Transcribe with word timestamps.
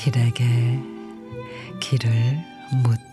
길에게 0.00 0.44
길을 1.78 2.08
묻 2.82 3.09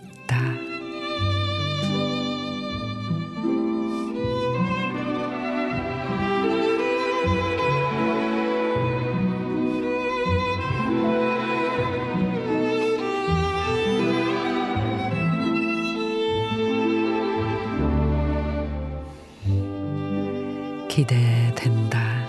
기대된다. 20.97 22.27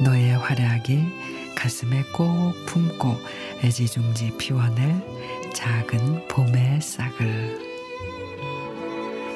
너의 0.00 0.38
활약이 0.38 1.04
가슴에 1.56 2.04
꼭 2.12 2.54
품고 2.64 3.20
애지중지 3.64 4.36
피워낼 4.38 4.94
작은 5.52 6.28
봄의 6.28 6.80
싹을 6.80 7.58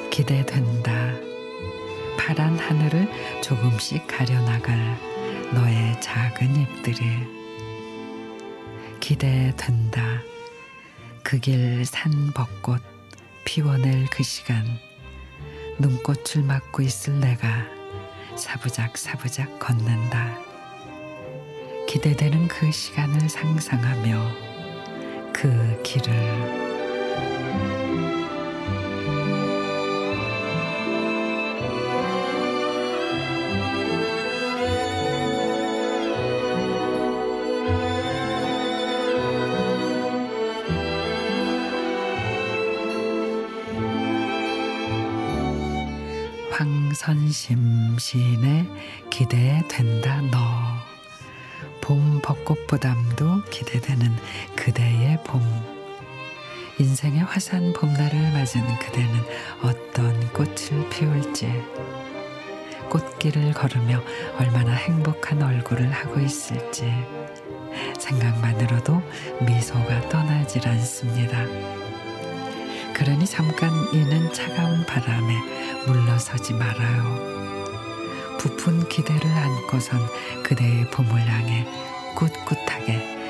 기대된다. 0.09 1.11
파란 2.17 2.57
하늘을 2.57 3.09
조금씩 3.41 4.07
가려나갈 4.07 4.77
너의 5.53 5.99
작은 5.99 6.55
잎들이 6.55 7.03
기대된다. 9.01 10.21
그 11.21 11.37
길 11.37 11.83
산 11.83 12.31
벚꽃 12.33 12.81
피워낼 13.43 14.05
그 14.05 14.23
시간 14.23 14.65
눈꽃을 15.79 16.43
맞고 16.45 16.81
있을 16.81 17.19
내가 17.19 17.80
사부작 18.35 18.97
사부작 18.97 19.59
걷는다. 19.59 20.37
기대되는 21.87 22.47
그 22.47 22.71
시간을 22.71 23.29
상상하며 23.29 24.31
그 25.33 25.81
길을 25.83 26.50
황선심 46.51 47.97
시인의 47.97 48.67
기대된다 49.09 50.21
너. 50.29 50.37
봄 51.79 52.21
벚꽃보담도 52.21 53.45
기대되는 53.45 54.15
그대의 54.55 55.17
봄. 55.23 55.41
인생의 56.77 57.21
화산 57.21 57.71
봄날을 57.73 58.31
맞은 58.33 58.61
그대는 58.79 59.21
어떤 59.63 60.33
꽃을 60.33 60.89
피울지. 60.89 61.49
꽃길을 62.89 63.53
걸으며 63.53 64.01
얼마나 64.37 64.73
행복한 64.73 65.41
얼굴을 65.41 65.89
하고 65.91 66.19
있을지. 66.19 66.91
생각만으로도 67.97 69.01
미소가 69.45 70.09
떠나질 70.09 70.67
않습니다. 70.67 71.45
그러니 72.93 73.25
잠깐 73.25 73.71
이는 73.93 74.31
차가운 74.33 74.85
바람에 74.85 75.60
물러서지 75.85 76.53
말아요. 76.53 77.31
부푼 78.37 78.87
기대를 78.87 79.29
안고선 79.29 79.99
그대의 80.43 80.89
봄을 80.91 81.11
향해 81.27 81.65
꿋꿋하게. 82.15 83.20